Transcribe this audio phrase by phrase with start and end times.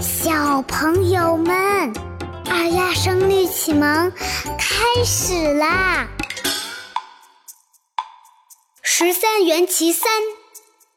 [0.00, 1.92] 小朋友们，
[2.48, 4.12] 二丫声律启蒙
[4.56, 6.08] 开始啦！
[8.80, 10.08] 十三元其三，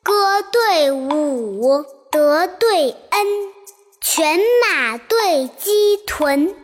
[0.03, 3.25] 歌对舞，德对恩，
[3.99, 6.55] 犬马对鸡豚，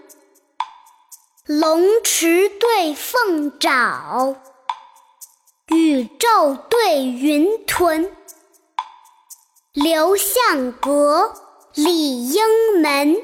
[1.45, 4.35] 龙池对凤爪，
[5.69, 8.11] 宇宙对云屯，
[9.73, 11.33] 刘向阁。
[11.77, 13.21] 李应门，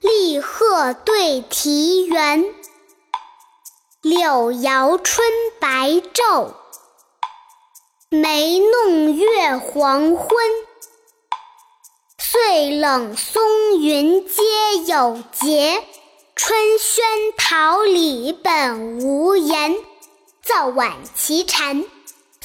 [0.00, 2.52] 立鹤对啼猿，
[4.02, 5.24] 柳摇春
[5.60, 6.54] 白昼，
[8.08, 10.28] 梅弄月黄昏。
[12.18, 14.42] 岁冷松云皆
[14.88, 15.84] 有节，
[16.34, 17.04] 春轩
[17.38, 19.76] 桃李本无言。
[20.42, 21.84] 早晚齐蝉。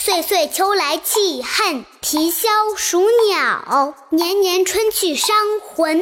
[0.02, 6.00] 岁岁秋来气恨，啼萧数鸟，年年春去伤魂。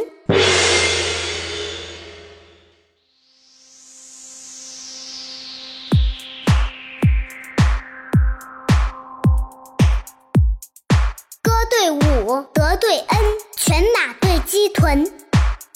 [11.41, 13.19] 歌对舞，德对恩，
[13.57, 15.11] 犬马对鸡豚，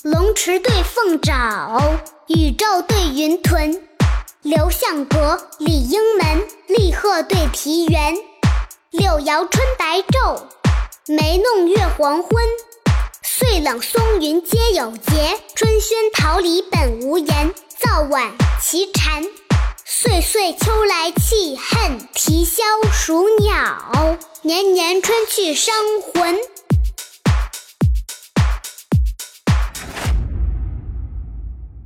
[0.04, 3.88] 龙池对凤爪，宇宙对云屯。
[4.44, 6.48] 刘向阁，李应门，
[7.14, 8.16] 鹤对啼猿，
[8.92, 10.44] 柳摇春白昼，
[11.08, 12.32] 梅弄月黄昏。
[13.22, 17.54] 岁冷松云皆有节，春轩桃李本无言。
[17.78, 19.26] 早晚齐蝉，
[19.84, 26.38] 岁岁秋来气恨，啼萧数鸟，年年春去伤魂。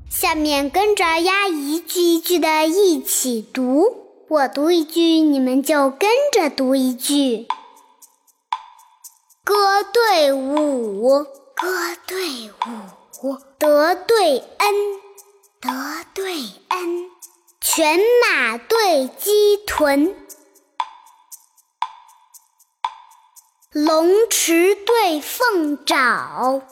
[0.07, 7.47] 下面跟着丫一句一句的一起读，我读一句，你们就跟着读一句。
[9.43, 11.23] 歌对舞，
[11.53, 14.75] 歌对舞，德对恩，
[15.61, 15.69] 德
[16.15, 16.33] 对
[16.69, 17.11] 恩，
[17.61, 20.15] 犬马对鸡豚，
[23.71, 26.63] 龙池对凤爪。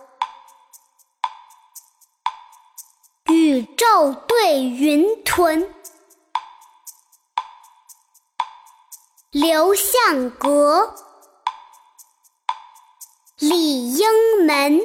[3.28, 5.72] 宇宙对云屯，
[9.34, 10.94] 刘向阁，
[13.40, 14.80] 李应门，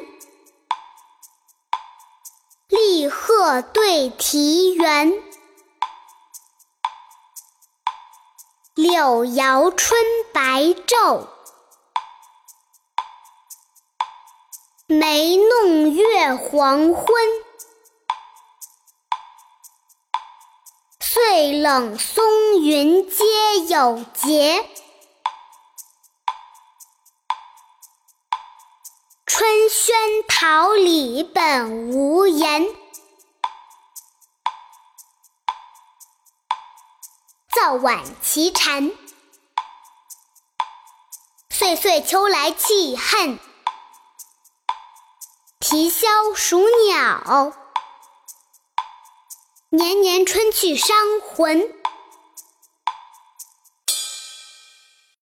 [2.68, 5.22] 立鹤对啼猿，
[8.74, 10.00] 柳摇春
[10.32, 11.26] 白昼，
[14.86, 17.06] 梅弄月黄昏。
[20.98, 22.24] 岁冷松
[22.62, 23.37] 云间。
[23.78, 24.68] 有节，
[29.24, 29.94] 春轩
[30.26, 32.66] 桃李本无言。
[37.54, 38.90] 早晚齐蝉，
[41.48, 43.38] 岁岁秋来气恨，
[45.60, 47.52] 啼萧数鸟。
[49.70, 51.77] 年年春去伤魂。